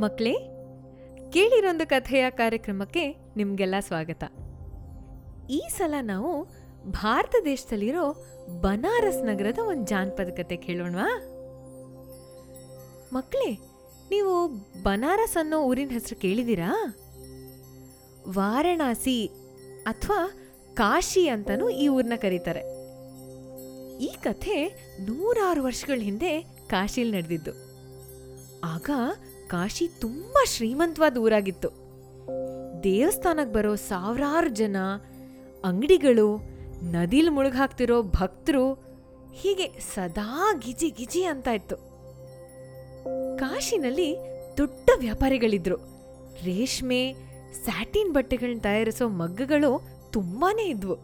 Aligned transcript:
ಮಕ್ಕಳೇ 0.00 0.32
ಕೇಳಿರೊಂದು 1.30 1.88
ಕಥೆಯ 1.88 2.30
ಕಾರ್ಯಕ್ರಮಕ್ಕೆ 2.30 3.14
ನಿಮಗೆಲ್ಲ 3.36 3.74
ಸ್ವಾಗತ. 3.80 4.24
ಈ 5.50 5.68
ಸಲ 5.70 5.94
ನಾವು 6.02 6.44
ಭಾರತ 6.90 7.34
ದೇಶದಲ್ಲಿರೋ 7.44 8.24
ಬನಾರಸ್ 8.60 9.24
ನಗರದ 9.24 9.58
ಒಂದು 9.58 9.86
ಜಾನಪದ 9.86 10.28
ಕತೆ 10.36 10.56
ಕೇಳೋಣವಾ? 10.56 11.08
ಮಕ್ಕಳೇ 13.12 13.58
ನೀವು 14.10 14.48
ಬನಾರಸ್ 14.82 15.36
ಅನ್ನೋ 15.36 15.62
ಊರಿನ 15.62 15.88
ಹೆಸರು 15.88 16.20
ಕೇಳಿದ್ದೀರಾ? 16.20 16.94
ವಾರಣಾಸಿ 18.28 19.26
ಅಥವಾ 19.86 20.30
ಕಾಶಿ 20.74 21.28
ಅಂತಲೂ 21.28 21.68
ಈ 21.68 21.88
ಊರನ್ನ 21.88 22.12
ಕರೀತಾರೆ. 22.16 22.62
ಈ 23.98 24.16
ಕಥೆ 24.22 24.68
ನೂರಾರು 25.00 25.64
ವರ್ಷಗಳ 25.64 26.00
ಹಿಂದೆ 26.00 26.40
ಕಾಶಿಲಿ 26.68 27.16
ನಡೆದಿದ್ದು. 27.16 27.52
ಆಗ 28.64 28.90
ಕಾಶಿ 29.50 29.88
ತುಂಬಾ 30.00 30.44
ಶ್ರೀಮಂತವಾದ 30.46 31.16
ಊರಾಗಿತ್ತು. 31.16 31.68
ದೇವಸ್ಥಾನಕ್ಕೆ 32.82 33.54
ಬರೋ 33.54 33.74
ಸಾವಿರಾರು 33.74 34.48
ಜನ, 34.48 34.76
ಅಂಗಡಿಗಳು, 35.64 36.36
ನದಿಲ್ 36.82 37.30
ಮುಳುಗಾಕ್ತಿರೋ 37.30 38.02
ಭಕ್ತರು 38.02 38.74
ಹೀಗೆ 39.34 39.80
ಸದಾ 39.94 40.52
ಗಿಜಿ 40.58 40.90
ಗಿಜಿ 40.90 41.24
ಅಂತ 41.24 41.48
ಇತ್ತು. 41.48 41.76
ಕಾಶಿನಲ್ಲಿ 43.36 44.16
ದೊಡ್ಡ 44.56 44.90
ವ್ಯಾಪಾರಿಗಳಿದ್ರು. 44.98 45.76
ರೇಷ್ಮೆ, 46.44 47.14
ಸ್ಯಾಟಿನ್ 47.64 48.14
ಬಟ್ಟೆಗಳನ್ನ 48.14 48.60
ತಯಾರಿಸೋ 48.60 49.08
ಮಗ್ಗಗಳು 49.08 49.86
ತುಂಬಾನೇ 50.10 50.62
ಇದ್ವು. 50.62 50.94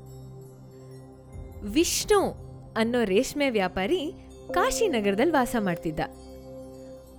ವಿಷ್ಣು 1.63 2.21
ಅನ್ನೋ 2.77 3.05
ರೇಷ್ಮೆ 3.05 3.51
ವ್ಯಾಪಾರಿ 3.51 4.13
ಕಾಶಿನಗರದಲ್ಲಿ 4.55 5.33
ವಾಸ 5.33 5.57
ಮಾಡ್ತಿದ್ದ. 5.61 6.01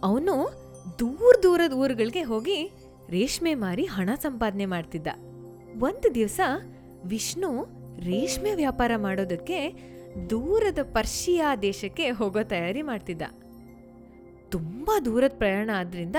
ಅವನು 0.03 0.66
ದೂರ 0.99 1.35
ದೂರದ 1.43 1.73
ಊರುಗಳಿಗೆ 1.73 2.23
ಹೋಗಿ 2.23 2.71
ರೇಷ್ಮೆ 3.09 3.53
ಮಾರಿ 3.53 3.85
ಹಣ 3.85 4.09
ಸಂಪಾದನೆ 4.21 4.65
ಮಾಡ್ತಿದ್ದ. 4.65 5.07
ಒಂದು 5.83 6.15
ದಿವಸ 6.15 6.39
ವಿಷ್ಣು 7.05 7.63
ರೇಷ್ಮೆ 7.99 8.55
ವ್ಯಾಪಾರ 8.55 8.91
ಮಾಡೋದಕ್ಕೆ 8.97 9.73
ದೂರದ 10.29 10.79
ಪರ್ಷಿಯಾ 10.83 11.55
ದೇಶಕ್ಕೆ 11.55 12.09
ಹೋಗೋ 12.09 12.43
ತಯಾರಿ 12.43 12.81
ಮಾಡ್ತಿದ್ದ. 12.81 13.21
ತುಂಬಾ 14.49 14.99
ದೂರದ 14.99 15.31
ಪ್ರಯಾಣ 15.37 15.69
ಆದ್ರಿಂದ 15.75 16.15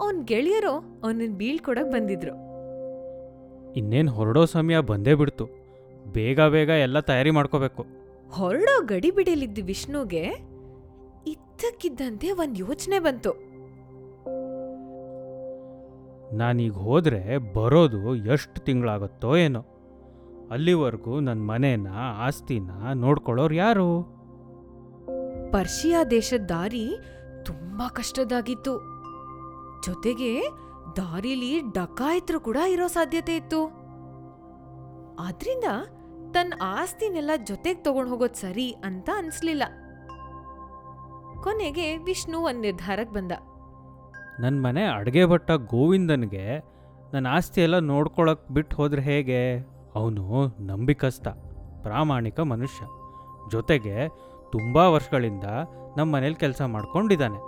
ಅವನ್ 0.00 0.24
ಗೆಳೆಯರು 0.24 1.00
ಅವನನ್ನ 1.02 1.36
ಬೀಳ್ಕೊಡಕ್ 1.36 1.92
ಬಂದಿದ್ರು. 1.92 2.32
ಇನ್ನೇನು 3.72 4.12
ಹೊರಡೋ 4.12 4.44
ಸಮಯ 4.44 4.78
ಬಂದೇ 4.78 5.14
ಬಿಡ್ತು. 5.14 5.48
ಬೇಗ 6.12 6.40
ಬೇಗ 6.40 6.68
ಎಲ್ಲ 6.68 7.00
ತಯಾರಿ 7.00 7.30
ಮಾಡ್ಕೋಬೇಕು. 7.30 7.86
ಹೊರಡೋ 8.30 8.82
ಗಡಿಬಿಡಿಯಲ್ಲಿದ್ದ 8.82 9.58
ವಿಷ್ಣುಗೆ 9.62 10.22
ಇದ್ದಕ್ಕಿದ್ದಂತೆ 11.26 12.30
ಒಂದ್ 12.30 12.58
ಯೋಚನೆ 12.58 12.98
ಬಂತು. 12.98 13.45
ನಾನೀಗ 16.32 16.72
ಹೋದರೆ 16.72 17.38
ಬರೋದು 17.38 18.16
ಎಷ್ಟು 18.16 18.60
ತಿಂಗಳಾಗುತ್ತೋ 18.60 19.36
ಏನೋ. 19.36 19.64
ಅಲ್ಲಿವರೆಗೂ 20.50 21.20
ನನ್ನ 21.20 21.50
ಮನೇನ, 21.50 21.86
ಆಸ್ತಿನ 21.96 22.70
ನೋಡ್ಕೊಳ್ಳೋರು 22.94 23.54
ಯಾರು? 23.54 24.02
ಪರ್ಷಿಯಾ 25.52 26.04
ದೇಶದ 26.04 26.40
ದಾರಿ 26.40 26.98
ತುಂಬಾ 27.44 27.88
ಕಷ್ಟದಾಗಿತ್ತು. 27.88 29.02
ಜೊತೆಗೆ 29.86 30.42
ದಾರಿಲಿ 30.96 31.60
ಡಕಾಯಿತರು 31.60 32.40
ಕೂಡ 32.40 32.56
ಇರೋ 32.68 32.86
ಸಾಧ್ಯತೆ 32.86 33.36
ಇತ್ತು. 33.36 33.66
ಆದ್ರಿಂದ 35.20 35.64
ತನ್ನ 36.32 36.54
ಆಸ್ತಿನೆಲ್ಲ 36.62 37.30
ಜೊತೆಗೆ 37.44 37.82
ತಗೊಂಡು 37.82 38.10
ಹೋಗೋದು 38.10 38.34
ಸರಿ 38.34 38.70
ಅಂತ 38.70 39.10
ಅನ್ಸ್ಲಿಲ್ಲ. 39.16 39.62
ಕೊನೆಗೆ 41.42 41.96
ವಿಷ್ಣು 41.96 42.38
ಒಂದ್ 42.38 42.60
ನಿರ್ಧಾರಕ್ಕೆ 42.60 43.14
ಬಂದ. 43.14 43.32
ನನ್ನ 44.40 44.66
ಮನೆ 44.66 44.84
ಅಡುಗೆ 44.84 45.26
ಭಟ್ಟ 45.26 45.50
ಗೋವಿಂದನ್ಗೆ 45.50 46.58
ನನ್ನ 47.14 47.26
ಆಸ್ತಿ 47.26 47.60
ಎಲ್ಲ 47.60 47.78
ನೋಡ್ಕೊಳಕ್ 47.78 48.50
ಬಿಟ್ಟು 48.50 48.76
ಹೋದ್ರೆ 48.76 49.02
ಹೇಗೆ? 49.02 49.58
ಅವನು 49.94 50.46
ನಂಬಿಕಸ್ತ, 50.60 51.28
ಪ್ರಾಮಾಣಿಕ 51.82 52.40
ಮನುಷ್ಯ. 52.40 52.84
ಜೊತೆಗೆ 53.50 54.08
ತುಂಬ 54.52 54.76
ವರ್ಷಗಳಿಂದ 54.76 55.44
ನಮ್ಮ 55.96 56.14
ಮನೇಲಿ 56.14 56.34
ಕೆಲಸ 56.34 56.62
ಮಾಡ್ಕೊಂಡಿದ್ದಾನೆ 56.62 57.38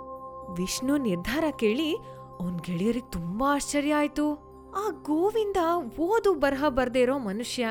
ವಿಷ್ಣು 0.61 0.97
ನಿರ್ಧಾರ 0.97 1.43
ಕೇಳಿ 1.59 1.95
ಅವನ್ 2.39 2.59
ಗೆಳೆಯರಿಗೆ 2.59 3.11
ತುಂಬಾ 3.11 3.55
ಆಶ್ಚರ್ಯ 3.55 3.93
ಆಯ್ತು. 3.93 4.33
ಆ 4.87 4.89
ಗೋವಿಂದ 4.89 5.57
ಓದು 5.99 6.33
ಬರಹ 6.33 6.65
ಬರ್ದೇ 6.67 7.01
ಇರೋ 7.01 7.17
ಮನುಷ್ಯ. 7.17 7.67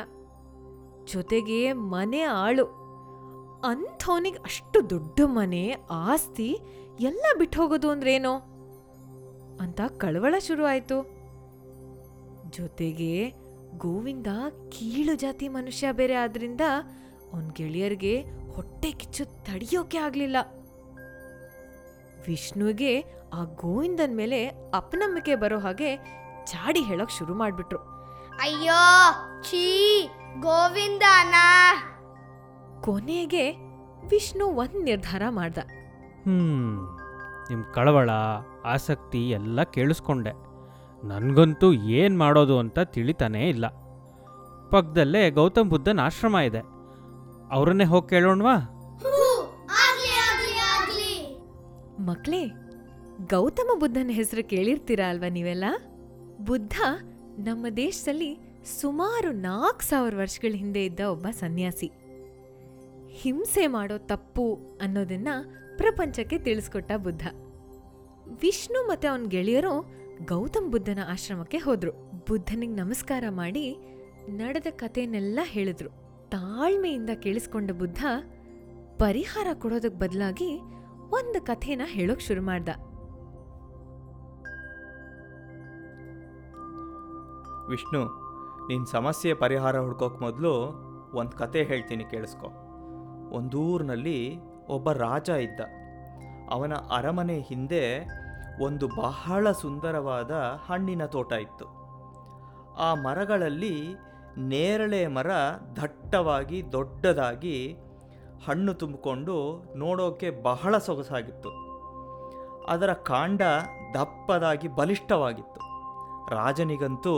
ಜೊತೆಗೆ 1.12 1.72
ಮನೆ 1.72 2.20
ಆಳು. 2.20 2.64
ಅಂಥವನಿಗೆ 3.64 4.38
ಅಷ್ಟು 4.38 4.90
ದೊಡ್ಡ 4.90 5.20
ಮನೆ, 5.24 5.76
ಆಸ್ತಿ 5.90 6.58
ಎಲ್ಲ 7.00 7.24
ಬಿಟ್ಟು 7.38 7.62
ಹೋಗೋದು 7.62 7.90
ಅಂದ್ರೇನೋ? 7.90 8.57
ಅಂತ 9.60 9.80
ಕಳವಳ 9.98 10.34
ಶುರು 10.38 10.66
ಆಯ್ತು 10.66 11.18
ಜೊತೆಗೆ 12.50 13.32
ಗೋವಿಂದ 13.76 14.26
ಕೀಳು 14.70 15.14
ಜಾತಿ 15.14 15.48
ಮನುಷ್ಯ 15.48 15.92
ಬೇರೆ 15.92 16.14
ಆದ್ರಿಂದ 16.14 16.60
ಅವನ 17.32 17.50
ಗೆಳೆಯರಿಗೆ 17.52 18.22
ಹೊಟ್ಟೆ 18.54 18.90
ಕಿಚ್ಚು 18.90 19.24
ತಡಿಯೋಕೆ 19.24 19.98
ಆಗಲಿಲ್ಲ. 19.98 20.36
ವಿಷ್ಣುಗೆ 22.26 23.00
ಆ 23.34 23.44
ಗೋವಿಂದನ್ 23.44 24.16
ಮೇಲೆ 24.16 24.48
ಅಪನಂಬಿಕೆ 24.74 25.34
ಬರೋ 25.34 25.58
ಹಾಗೆ 25.58 25.96
ಚಾಡಿ 26.46 26.80
ಹೇಳೋಕೆ 26.80 27.18
ಶುರು 27.18 27.34
ಮಾಡ್ಬಿಟ್ರು. 27.34 27.78
ಅಯ್ಯೋ 28.40 29.12
ಛೀ 29.42 30.02
ಗೋವಿಂದನ. 30.40 31.34
ಕೊನೆಗೆ 32.80 33.50
ವಿಷ್ಣು 34.10 34.46
ಒಂದ್ 34.46 34.84
ನಿರ್ಧಾರ 34.84 35.22
ಮಾಡ್ದ. 35.28 35.58
ಹ್ಞೂ 35.58 36.97
ನಿಮ್ಮ 37.50 37.64
ಕಳವಳ 37.74 38.10
ಆಸಕ್ತಿ 38.64 39.30
ಎಲ್ಲ 39.30 39.62
ಕೇಳಿಸ್ಕೊಂಡೆ. 39.62 40.30
ನನಗಂತೂ 41.06 41.72
ಏನು 41.72 42.18
ಮಾಡೋದು 42.18 42.58
ಅಂತ 42.58 42.78
ತಿಳಿತಾನೇ 42.78 43.48
ಇಲ್ಲ. 43.48 43.66
ಪಕ್ಕದಲ್ಲೇ 44.70 45.30
ಗೌತಮ್ 45.30 45.70
ಬುದ್ಧನ 45.70 46.00
ಆಶ್ರಮ 46.00 46.36
ಇದೆ. 46.36 46.58
ಅವರನ್ನೇ 47.50 47.84
ಹೋಗಿ 47.84 48.08
ಕೇಳೋಣವಾ? 48.08 48.56
ಮಕ್ಕಳೇ 48.56 50.16
ಆಗ್ಲಿ 50.30 50.58
ಆಗ್ಲಿ. 50.58 51.38
ಮಕ್ಳೇ 52.02 52.46
ಗೌತಮ 53.26 53.70
ಬುದ್ಧನ 53.80 54.10
ಹೆಸರು 54.10 54.48
ಕೇಳಿರ್ತೀರಾ 54.48 55.10
ಅಲ್ವಾ 55.10 55.28
ನೀವೆಲ್ಲ? 55.28 55.64
ಬುದ್ಧ 56.40 56.80
ನಮ್ಮ 57.38 57.66
ದೇಶದಲ್ಲಿ 57.76 58.38
ಸುಮಾರು 58.80 59.32
ನಾಲ್ಕು 59.32 59.82
ಸಾವಿರ 59.82 60.14
ವರ್ಷಗಳ 60.16 60.52
ಹಿಂದೆ 60.52 60.84
ಇದ್ದ 60.84 61.00
ಒಬ್ಬ 61.00 61.26
ಸನ್ಯಾಸಿ. 61.30 61.92
ಹಿಂಸೆ 63.10 63.66
ಮಾಡೋ 63.66 63.98
ತಪ್ಪು 63.98 64.58
ಅನ್ನೋದನ್ನ 64.82 65.28
ಪ್ರಪಂಚಕ್ಕೆ 65.78 66.38
ತಿಳಿಸ್ಕೊಟ್ಟ 66.38 66.92
ಬುದ್ಧ. 66.96 67.24
ವಿಷ್ಣು 68.40 68.80
ಮತ್ತೆ 68.86 69.08
ಅವನ 69.08 69.24
ಗೆಳೆಯರು 69.28 69.72
ಗೌತಮ್ 70.24 70.70
ಬುದ್ಧನ 70.72 70.98
ಆಶ್ರಮಕ್ಕೆ 71.08 71.58
ಹೋದ್ರು. 71.58 71.92
ಬುದ್ಧನಿಗೆ 72.28 72.72
ನಮಸ್ಕಾರ 72.72 73.24
ಮಾಡಿ 73.30 73.64
ನಡೆದ 74.30 74.66
ಕಥೆನೆಲ್ಲ 74.70 75.38
ಹೇಳಿದ್ರು. 75.44 75.90
ತಾಳ್ಮೆಯಿಂದ 76.30 77.10
ಕೇಳಿಸ್ಕೊಂಡ 77.14 77.70
ಬುದ್ಧ 77.70 78.04
ಪರಿಹಾರ 78.98 79.46
ಕೊಡೋದಕ್ಕೆ 79.54 79.98
ಬದಲಾಗಿ 79.98 80.50
ಒಂದು 81.18 81.46
ಕಥೆನ 81.46 81.82
ಹೇಳೋಕ್ 81.86 82.20
ಶುರು 82.20 82.42
ಮಾಡ್ದ. 82.42 82.68
ವಿಷ್ಣು 87.70 88.02
ನಿನ್ನ 88.68 88.84
ಸಮಸ್ಯೆ 88.92 89.34
ಪರಿಹಾರ 89.34 89.80
ಹುಡ್ಕೋಕ್ 89.80 90.20
ಮೊದಲು 90.22 90.52
ಒಂದು 91.18 91.34
ಕತೆ 91.36 91.62
ಹೇಳ್ತೀನಿ 91.62 92.04
ಕೇಳಿಸ್ಕೊ. 92.04 92.48
ಒಂದೂರಿನಲ್ಲಿ 93.36 94.18
ಒಬ್ಬ 94.68 94.92
ರಾಜ 94.92 95.28
ಇದ್ದ. 95.28 95.60
ಅವನ 96.50 96.72
ಅರಮನೆ 96.74 97.40
ಹಿಂದೆ 97.40 98.08
ಒಂದು 98.62 98.88
ಬಹಳ 98.88 99.50
ಸುಂದರವಾದ 99.50 100.30
ಹಣ್ಣಿನ 100.66 101.06
ತೋಟ 101.06 101.32
ಇತ್ತು. 101.32 101.64
ಆ 102.76 102.94
ಮರಗಳಲ್ಲಿ 102.94 103.96
ನೇರಳೆ 104.38 105.06
ಮರ 105.06 105.26
ದಟ್ಟವಾಗಿ 105.76 106.72
ದೊಡ್ಡದಾಗಿ 106.72 107.76
ಹಣ್ಣು 108.46 108.74
ತುಂಬಿಕೊಂಡು 108.74 109.64
ನೋಡೋಕೆ 109.76 110.30
ಬಹಳ 110.30 110.78
ಸೊಗಸಾಗಿತ್ತು. 110.78 111.50
ಅದರ 112.66 112.92
ಕಾಂಡ 112.92 113.42
ದಪ್ಪದಾಗಿ 113.94 114.68
ಬಲಿಷ್ಠವಾಗಿತ್ತು. 114.68 115.60
ರಾಜನಿಗಂತೂ 116.34 117.14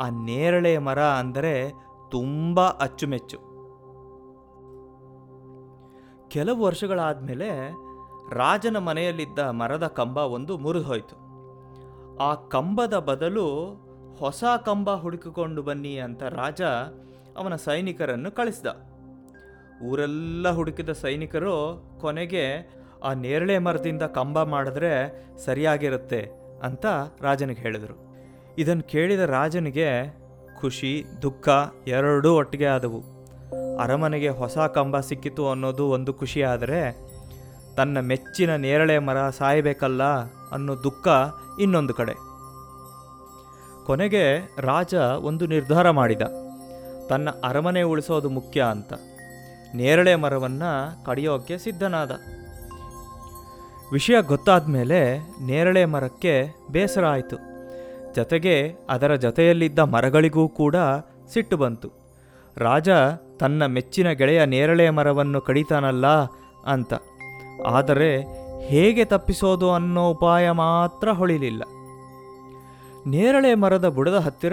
ಆ 0.00 0.08
ನೇರಳೆ 0.08 0.78
ಮರ 0.78 1.02
ಅಂದರೆ 1.02 1.72
ತುಂಬ 2.10 2.60
ಅಚ್ಚುಮೆಚ್ಚು. 2.60 3.49
ಕೆಲವು 6.30 6.64
ವರ್ಷಗಳಾದಮೇಲೆ 6.64 7.68
ರಾಜನ 8.34 8.76
ಮನೆಯಲ್ಲಿದ್ದ 8.76 9.38
ಮರದ 9.38 9.86
ಕಂಬ 9.86 10.18
ಒಂದು 10.18 10.58
ಮುರಿದು 10.58 10.84
ಹೋಯಿತು 10.84 11.16
ಆ 12.16 12.34
ಕಂಬದ 12.34 12.98
ಬದಲು 12.98 13.46
ಹೊಸ 14.18 14.44
ಕಂಬ 14.66 14.94
ಹುಡುಕಿಕೊಂಡು 14.94 15.62
ಬನ್ನಿ 15.62 15.98
ಅಂತ 15.98 16.22
ರಾಜ 16.22 16.62
ಅವನ 17.36 17.54
ಸೈನಿಕರನ್ನು 17.54 18.30
ಕಳಿಸಿದ. 18.30 18.66
ಊರೆಲ್ಲ 19.82 20.50
ಹುಡುಕಿದ 20.50 20.88
ಸೈನಿಕರು 20.88 21.84
ಕೊನೆಗೆ 22.00 22.72
ಆ 23.04 23.12
ನೇರಳೆ 23.12 23.58
ಮರದಿಂದ 23.58 24.02
ಕಂಬ 24.02 24.42
ಮಾಡಿದ್ರೆ 24.42 25.24
ಸರಿಯಾಗಿರುತ್ತೆ 25.38 26.30
ಅಂತ 26.62 26.86
ರಾಜನಿಗೆ 27.20 27.62
ಹೇಳಿದರು. 27.62 27.96
ಇದನ್ನು 28.58 28.82
ಕೇಳಿದ 28.82 29.20
ರಾಜನಿಗೆ 29.20 30.18
ಖುಷಿ, 30.60 31.04
ದುಃಖ 31.22 31.48
ಎರಡೂ 31.86 32.34
ಒಟ್ಟಿಗೆ 32.34 32.66
ಆದವು. 32.66 33.19
ಅರಮನೆಗೆ 33.80 34.28
ಹೊಸ 34.28 34.58
ಕಂಬ 34.58 35.00
ಸಿಕ್ಕಿತು 35.00 35.50
ಅನ್ನೋದು 35.50 35.86
ಒಂದು 35.86 36.14
ಖುಷಿಯಾದರೆ 36.14 37.10
ತನ್ನ 37.76 38.00
ಮೆಚ್ಚಿನ 38.00 38.56
ನೇರಳೆ 38.56 38.98
ಮರ 38.98 39.30
ಸಾಯಬೇಕಲ್ಲ 39.30 40.02
ಅನ್ನೋ 40.52 40.76
ದುಃಖ 40.76 41.08
ಇನ್ನೊಂದು 41.60 41.94
ಕಡೆ. 41.94 42.12
ಕೊನೆಗೆ 43.86 44.38
ರಾಜ 44.58 44.94
ಒಂದು 44.94 45.46
ನಿರ್ಧಾರ 45.46 45.90
ಮಾಡಿದ. 45.90 46.22
ತನ್ನ 47.08 47.28
ಅರಮನೆ 47.44 47.82
ಉಳಿಸೋದು 47.82 48.28
ಮುಖ್ಯ 48.28 48.62
ಅಂತ. 48.62 48.92
ನೇರಳೆ 49.74 50.14
ಮರವನ್ನು 50.14 51.04
ಕಡಿಯೋಕ್ಕೆ 51.04 51.58
ಸಿದ್ಧನಾದ. 51.58 52.10
ವಿಷಯ 53.92 54.22
ಗೊತ್ತಾದ 54.22 54.68
ಮೇಲೆ 54.68 55.18
ನೇರಳೆ 55.42 55.84
ಮರಕ್ಕೆ 55.84 56.46
ಬೇಸರ 56.70 57.06
ಆಯಿತು. 57.06 57.36
ಜತೆಗೆ 58.14 58.74
ಅದರ 58.90 59.14
ಜೊತೆಯಲ್ಲಿದ್ದ 59.14 59.78
ಮರಗಳಿಗೂ 59.78 60.48
ಕೂಡ 60.48 60.76
ಸಿಟ್ಟು 61.32 61.56
ಬಂತು. 61.56 61.99
ರಾಜ 62.56 62.88
ತನ್ನ 63.40 63.66
ಮೆಚ್ಚಿನ 63.66 64.10
ಗೆಳೆಯ 64.10 64.46
ನೇರಳೆ 64.46 64.90
ಮರವನ್ನು 64.90 65.40
ಕಡಿತಾನಲ್ಲ 65.40 66.06
ಅಂತ. 66.66 66.94
ಆದರೆ 67.66 68.22
ಹೇಗೆ 68.66 69.04
ತಪ್ಪಿಸೋದು 69.04 69.72
ಅನ್ನೋ 69.72 70.10
ಉಪಾಯ 70.10 70.50
ಮಾತ್ರ 70.50 71.08
ಹೊಳಿಲಿಲ್ಲ. 71.10 71.62
ನೇರಳೆ 73.06 73.54
ಮರದ 73.54 73.88
ಬುಡದ 73.88 74.14
ಹತ್ತಿರ 74.14 74.52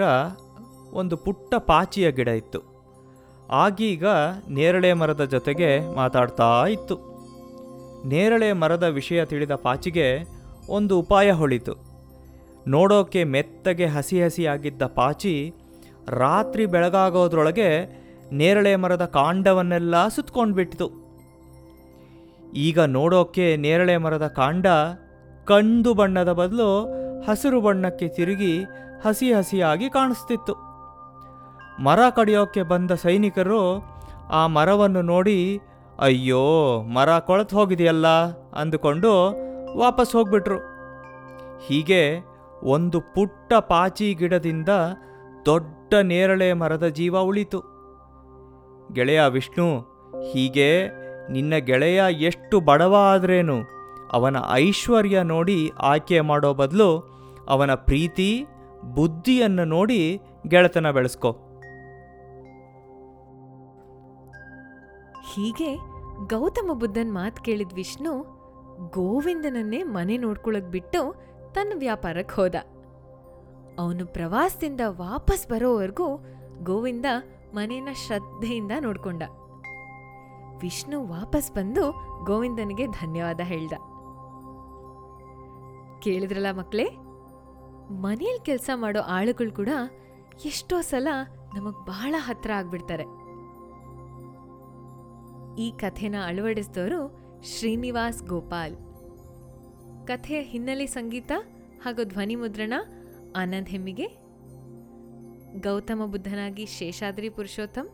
ಒಂದು 0.92 1.16
ಪುಟ್ಟ 1.16 1.54
ಪಾಚಿಯ 1.54 2.12
ಗಿಡ 2.12 2.28
ಇತ್ತು. 2.28 2.60
ಆಗೀಗ 3.50 4.06
ನೇರಳೆ 4.48 4.92
ಮರದ 4.92 5.24
ಜೊತೆಗೆ 5.24 5.96
ಮಾತಾಡ್ತಾ 5.96 6.66
ಇತ್ತು. 6.66 6.96
ನೇರಳೆ 8.08 8.52
ಮರದ 8.52 8.82
ವಿಷಯ 8.82 9.24
ತಿಳಿದ 9.24 9.54
ಪಾಚಿಗೆ 9.54 10.24
ಒಂದು 10.68 10.98
ಉಪಾಯ 10.98 11.32
ಹೊಳಿತು. 11.32 11.72
ನೋಡೋಕೆ 12.68 13.24
ಮೆತ್ತಗೆ 13.24 13.86
ಹಸಿ 13.86 14.22
ಹಸಿಯಾಗಿದ್ದ 14.22 14.82
ಪಾಚಿ 14.82 15.54
ರಾತ್ರಿ 16.08 16.66
ಬೆಳಗಾಗೋದ್ರೊಳಗೆ 16.66 17.98
ನೇರಳೆ 18.32 18.76
ಮರದ 18.76 19.04
ಕಾಂಡವನ್ನೆಲ್ಲ 19.04 20.08
ಸುತ್ತಕೊಂಡ್ಬಿಟ್ಟಿತು 20.08 21.08
ಈಗ 22.54 22.80
ನೋಡೋಕ್ಕೆ 22.80 23.56
ನೇರಳೆ 23.56 23.96
ಮರದ 23.96 24.26
ಕಾಂಡ 24.26 24.66
ಕಂದು 25.44 25.94
ಬಣ್ಣದ 25.94 26.32
ಬದಲು 26.32 26.84
ಹಸಿರು 27.22 27.60
ಬಣ್ಣಕ್ಕೆ 27.60 28.08
ತಿರುಗಿ 28.08 28.64
ಹಸಿ 29.04 29.32
ಹಸಿಯಾಗಿ 29.32 29.90
ಕಾಣಿಸ್ತಿತ್ತು. 29.90 30.52
ಮರ 31.82 31.98
ಕಡಿಯೋಕ್ಕೆ 32.16 32.62
ಬಂದ 32.62 32.90
ಸೈನಿಕರು 32.90 33.82
ಆ 34.32 34.46
ಮರವನ್ನು 34.46 35.02
ನೋಡಿ, 35.02 35.60
ಅಯ್ಯೋ, 35.98 36.82
ಮರ 36.82 37.18
ಕೊಳತು 37.18 37.56
ಹೋಗಿದೆಯಲ್ಲ? 37.56 38.06
ಅಂದುಕೊಂಡು 38.52 39.12
ವಾಪಸ್ 39.78 40.12
ಹೋಗ್ಬಿಟ್ರು. 40.12 40.58
ಹೀಗೆ 41.66 42.20
ಒಂದು 42.62 43.00
ಪುಟ್ಟ 43.00 43.52
ಪಾಚಿ 43.54 44.14
ಗಿಡದಿಂದ 44.14 44.68
ದೊಡ್ಡ 45.46 45.94
ನೇರಳೆ 45.94 46.52
ಮರದ 46.52 46.86
ಜೀವ 46.86 47.18
ಉಳಿತು. 47.18 47.60
ಗೆಳೆಯ 48.92 49.22
ವಿಷ್ಣು, 49.28 49.80
ಹೀಗೆ 50.32 50.88
ನಿನ್ನ 51.30 51.54
ಗೆಳೆಯ 51.54 52.02
ಎಷ್ಟು 52.08 52.60
ಬಡವ 52.60 52.96
ಆದ್ರೇನು 52.98 53.56
ಅವನ 54.12 54.36
ಐಶ್ವರ್ಯ 54.52 55.22
ನೋಡಿ 55.22 55.70
ಆಯ್ಕೆ 55.78 56.20
ಮಾಡೋ 56.20 56.54
ಬದಲು 56.54 56.90
ಅವನ 57.48 57.74
ಪ್ರೀತಿ, 57.74 58.46
ಬುದ್ಧಿಯನ್ನು 58.94 59.64
ನೋಡಿ 59.64 60.20
ಗೆಳೆತನ 60.46 60.90
ಬೆಳೆಸ್ಕೋ. 60.90 61.32
ಹೀಗೆ 65.34 65.76
ಗೌತಮ 66.26 66.70
ಬುದ್ಧನ್ 66.72 67.12
ಮಾತು 67.12 67.42
ಕೇಳಿದ 67.42 67.72
ವಿಷ್ಣು 67.74 68.12
ಗೋವಿಂದನನ್ನೇ 68.88 69.82
ಮನೆ 69.82 70.16
ನೋಡ್ಕೊಳಕ್ 70.16 70.70
ಬಿಟ್ಟು 70.70 71.14
ತನ್ನ 71.52 71.72
ವ್ಯಾಪಾರಕ್ಕೆ 71.76 72.34
ಹೋದ. 72.34 72.54
ಅವನು 73.78 74.06
ಪ್ರವಾಸದಿಂದ 74.06 74.80
ವಾಪಸ್ 74.86 75.48
ಬರೋವರೆಗೂ 75.48 76.26
ಗೋವಿಂದ 76.62 77.06
ಮನೇನ 77.54 77.88
ಶ್ರದ್ಧೆಯಿಂದ 78.06 78.72
ನೋಡ್ಕೊಂಡ. 78.80 79.22
ವಿಷ್ಣು 80.60 81.06
ವಾಪಸ್ 81.06 81.52
ಬಂದು 81.52 81.92
ಗೋವಿಂದನಿಗೆ 82.24 82.86
ಧನ್ಯವಾದ 82.86 83.40
ಹೇಳ್ದ. 83.40 83.72
ಕೇಳಿದ್ರಲ್ಲ 86.00 86.50
ಮಕ್ಳೇ 86.52 86.84
ಮನೇಲಿ 87.90 88.44
ಕೆಲಸ 88.44 88.70
ಮಾಡೋ 88.74 89.00
ಆಳುಗಳು 89.00 89.52
ಕೂಡ 89.52 89.68
ಎಷ್ಟೋ 90.44 90.80
ಸಲ 90.80 91.08
ನಮಗೆ 91.56 91.86
ಬಹಳ 91.86 92.14
ಹತ್ರ 92.18 92.50
ಆಗ್ಬಿಡ್ತಾರೆ. 92.50 93.04
ಈ 95.62 95.70
ಕಥೆನ 95.70 96.14
ಅಳವಡಿಸಿದವರು 96.24 97.00
ಶ್ರೀನಿವಾಸ್ 97.42 98.22
ಗೋಪಾಲ್. 98.22 98.76
ಕಥೆಯ 100.06 100.42
ಹಿನ್ನೆಲೆ 100.42 100.86
ಸಂಗೀತ 100.86 101.32
ಹಾಗೂ 101.82 102.04
ಧ್ವನಿ 102.04 102.36
ಮುದ್ರಣ 102.36 102.72
ಆನಂದ್ 103.38 103.68
ಹೆಮ್ಮಿಗೆ 103.68 104.06
ಗೌತಮ 105.60 106.04
ಬುದ್ಧನಾಗಿ 106.04 106.66
ಶೇಷಾದ್ರಿ 106.66 107.28
ಪುರುಷೋತ್ತಮ್. 107.28 107.88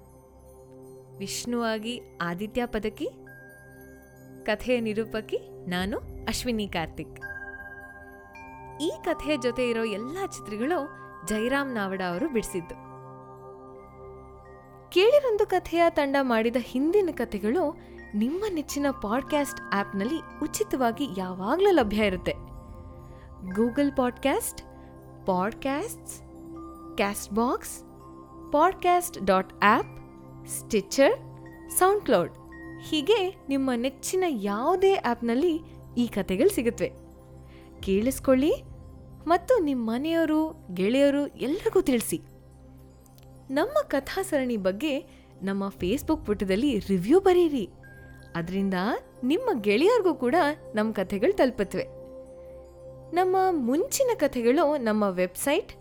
ವಿಷ್ಣುವಾಗಿ 1.19 2.01
ಆದಿತ್ಯ 2.21 2.67
ಪದಕಿ. 2.67 3.09
ಕಥೆಯ 4.45 4.81
ನಿರೂಪಕಿ 4.81 5.69
ನಾನು 5.69 5.99
ಅಶ್ವಿನಿ 5.99 6.69
ಕಾರ್ತಿಕ್. 6.69 7.21
ಈ 8.81 8.93
ಕಥೆಯ 9.05 9.37
ಜೊತೆ 9.43 9.71
ಇರೋ 9.71 9.85
ಎಲ್ಲ 9.85 10.19
ಚಿತ್ರಗಳು 10.27 10.89
ಜೈರಾಮ್ 11.27 11.75
ನಾವಡ 11.75 12.03
ಅವರು 12.09 12.33
ಬಿಡಿಸಿದ್ದು. 12.33 12.75
ಕೇಳಿರೊಂದು 14.91 15.47
ಕಥೆಯ 15.47 15.83
ತಂಡ 15.91 16.17
ಮಾಡಿದ 16.21 16.57
ಹಿಂದಿನ 16.61 17.09
ಕಥೆಗಳು 17.13 17.77
ನಿಮ್ಮ 18.15 18.45
ನೆಚ್ಚಿನ 18.53 18.87
ಪಾಡ್ಕ್ಯಾಸ್ಟ್ 19.03 19.61
ಆಪ್ನಲ್ಲಿ 19.75 20.41
ಉಚಿತವಾಗಿ 20.43 21.09
ಯಾವಾಗಲೂ 21.19 21.73
ಲಭ್ಯ 21.73 22.07
ಇರುತ್ತೆ. 22.07 22.33
Google 23.55 23.97
podcast 23.97 24.74
podcasts 25.27 26.19
Castbox 27.33 27.81
podcast 28.53 29.27
dot 29.27 29.53
app 29.63 29.99
sound 30.49 31.71
SoundCloud 31.79 32.33
ಹೀಗೆ 32.83 33.37
ನಿಮ್ಮ 33.49 33.71
ನೆಚ್ಚಿನ 33.77 34.25
ಯಾವುದೇ 34.29 34.95
ಆ್ಯಪ್ನಲ್ಲಿ 34.95 35.61
ಈ 35.97 36.07
ಕಥೆಗಳು 36.07 36.49
ಸಿಗುತ್ತವೆ 36.49 36.93
ಕೇಳಿಸ್ಕೊಳ್ಳಿ 37.81 38.53
ಮತ್ತು 39.27 39.59
ನಿಮ್ಮ 39.59 39.91
ಮನೆಯವರು, 39.91 40.67
ಗೆಳೆಯರು 40.75 41.27
ಎಲ್ಲರಿಗೂ 41.27 41.81
ತಿಳಿಸಿ. 41.81 42.21
ನಮ್ಮ 43.51 43.83
ಕಥಾ 43.83 44.23
ಸರಣಿ 44.23 44.57
ಬಗ್ಗೆ 44.57 44.99
ನಮ್ಮ 45.43 45.69
ಫೇಸ್ಬುಕ್ 45.69 46.27
ಪುಟದಲ್ಲಿ 46.27 46.79
ರಿವ್ಯೂ 46.79 47.21
ಬರೀರಿ 47.21 47.71
ಅದರಿಂದ 48.37 48.75
ನಿಮ್ಮ 49.25 49.63
ಗೆಳೆಯರಿಗೂ 49.63 50.15
ಕೂಡ 50.15 50.35
ನಮ್ಮ 50.75 50.93
ಕಥೆಗಳು 50.93 51.33
ತಲುಪತ್ವೆ 51.33 52.04
ನಮ್ಮ 53.15 53.37
ಮುಂಚಿನ 53.51 54.11
ಕಥೆಗಳು 54.15 54.77
ನಮ್ಮ 54.77 55.05
website 55.09 55.73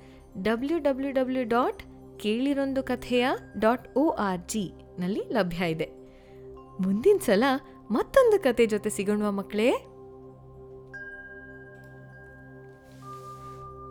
W 0.43 0.79
W 0.79 1.11
W 1.11 1.43
dot 1.43 1.83
ಕೇಳಿರೊಂದು 2.19 2.83
ಕಥೆಯ 2.83 3.27
ಡಾಟ್ 3.59 3.97
ಒ 3.97 4.09
ಆರ್ 4.09 4.39
ಜಿ 4.47 4.73
ನಲ್ಲಿ 4.99 5.23
ಲಭ್ಯ 5.31 5.65
ಇದೆ. 5.65 5.89
ಮುಂದಿನ 6.81 7.17
ಸಲ 7.17 7.43
ಮತ್ತೊಂದು 7.91 8.43
ಕತೆ 8.43 8.65
ಜೊತೆ 8.65 8.89
ಸಿಗೋಣ 8.89 9.29
ಮಕ್ಕಳೇ? 9.29 9.71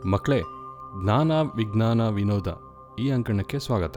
ಮಕ್ಕಳೇ, 0.08 0.40
ಜ್ಞಾನ, 1.04 1.32
ವಿಜ್ಞಾನ, 1.40 2.08
ವಿನೋದ 2.08 2.60
ಈ 3.00 3.10
ಅಂಕಣಕ್ಕೆ 3.10 3.58
ಸ್ವಾಗತ. 3.58 3.96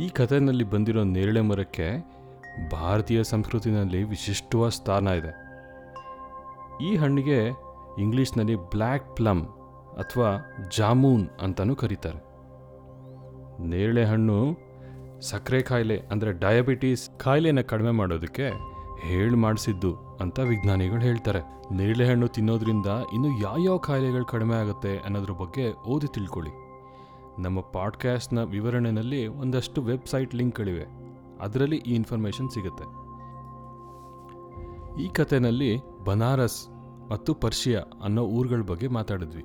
ಈ 0.00 0.08
ಕಥೆಯಲ್ಲಿ 0.08 0.64
ಬಂದಿರೋ 0.64 1.04
ನೇರಳೆ 1.04 1.40
ಮರಕ್ಕೆ 1.40 1.88
ಭಾರತೀಯ 2.70 3.24
ಸಂಸ್ಕೃತಿನಲ್ಲಿ 3.24 4.02
ವಿಶಿಷ್ಟವಾದ 4.02 4.68
ಸ್ಥಾನ 4.68 5.06
ಇದೆ. 5.06 5.32
ಈ 6.84 6.96
ಹಣ್ಣಿಗೆ 6.96 7.69
ಇಂಗ್ಲೀಷ್ನಲ್ಲಿ 7.98 8.54
ಬ್ಲ್ಯಾಕ್ 8.54 9.16
ಪ್ಲಮ್ 9.16 9.46
ಅಥವಾ 9.98 10.52
ಜಾಮೂನ್ 10.76 11.28
ಅಂತಲೂ 11.42 11.76
ಕರೀತಾರೆ. 11.76 12.30
ನೇರಳೆ 13.68 14.04
ಹಣ್ಣು 14.04 14.70
ಸಕ್ಕರೆ 15.20 15.62
ಕಾಯಿಲೆ 15.62 15.98
ಅಂದರೆ 15.98 16.32
ಡಯಾಬಿಟೀಸ್ 16.32 17.10
ಕಾಯಿಲೆನ 17.18 17.60
ಕಡಿಮೆ 17.60 17.90
ಮಾಡೋದಕ್ಕೆ 17.90 18.52
ಹೇಳಿ 19.00 19.36
ಮಾಡಿಸಿದ್ದು 19.36 19.96
ಅಂತ 20.20 20.38
ವಿಜ್ಞಾನಿಗಳು 20.38 21.00
ಹೇಳ್ತಾರೆ. 21.00 21.60
ನೇರಳೆ 21.72 22.10
ಹಣ್ಣು 22.10 22.28
ತಿನ್ನೋದ್ರಿಂದ 22.28 22.86
ಇನ್ನು 23.12 23.28
ಯಾವ್ಯಾವ 23.42 23.76
ಕಾಯಿಲೆಗಳು 23.76 24.24
ಕಡಿಮೆ 24.24 24.54
ಆಗುತ್ತೆ 24.54 24.98
ಅನ್ನೋದ್ರ 24.98 25.32
ಬಗ್ಗೆ 25.32 25.72
ಓದಿ 25.72 26.06
ತಿಳ್ಕೊಳ್ಳಿ. 26.06 26.50
ನಮ್ಮ 27.42 27.60
ಪಾಡ್ಕ್ಯಾಸ್ಟ್ನ 27.60 28.42
ವಿವರಣೆಯಲ್ಲಿ 28.42 29.26
ಒಂದಷ್ಟು 29.26 29.82
ವೆಬ್ಸೈಟ್ 29.82 30.34
ಲಿಂಕ್ಗಳಿವೆ. 30.34 30.86
ಅದರಲ್ಲಿ 31.40 31.76
ಈ 31.76 31.94
ಇನ್ಫಾರ್ಮೇಷನ್ 31.94 32.50
ಸಿಗುತ್ತೆ. 32.50 32.84
ಈ 35.02 35.08
ಕಥೆನಲ್ಲಿ 35.08 35.80
ಬನಾರಸ್ 36.04 36.68
ಮತ್ತು 37.10 37.34
ಪರ್ಷಿಯಾ 37.34 37.80
ಅನ್ನೋ 38.04 38.22
ಊರುಗಳ 38.22 38.60
ಬಗ್ಗೆ 38.60 38.88
ಮಾತಾಡಿದ್ವಿ. 38.88 39.42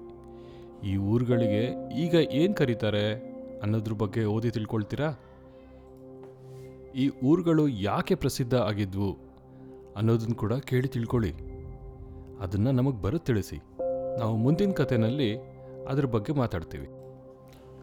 ಈ 0.83 0.97
ಊರುಗಳಿಗೆ 0.97 1.93
ಈಗ 1.95 2.13
ಏನು 2.31 2.53
ಕರೀತಾರೆ 2.53 3.35
ಅನ್ನೋದ್ರ 3.59 3.93
ಬಗ್ಗೆ 3.93 4.25
ಓದಿ 4.25 4.51
ತಿಳ್ಕೊಳ್ತೀರಾ? 4.51 5.13
ಈ 6.95 7.09
ಊರುಗಳು 7.09 7.67
ಯಾಕೆ 7.67 8.15
ಪ್ರಸಿದ್ಧ 8.15 8.53
ಆಗಿದ್ವು 8.53 9.17
ಅನ್ನೋದನ್ನು 9.95 10.35
ಕೂಡ 10.35 10.53
ಕೇಳಿ 10.53 10.87
ತಿಳ್ಕೊಳ್ಳಿ. 10.87 11.31
ಅದನ್ನು 12.39 12.71
ನಮಗೆ 12.71 13.01
ಬರ 13.01 13.17
ತಿಳಿಸಿ. 13.17 13.57
ನಾವು 14.19 14.35
ಮುಂದಿನ 14.35 14.71
ಕಥೆನಲ್ಲಿ 14.71 15.37
ಅದ್ರ 15.89 16.05
ಬಗ್ಗೆ 16.05 16.33
ಮಾತಾಡ್ತೀವಿ. 16.33 16.87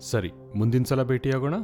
ಸರಿ, 0.01 0.33
ಮುಂದಿನ 0.57 0.83
ಸಲ 0.83 1.03
ಭೇಟಿಯಾಗೋಣ. 1.03 1.55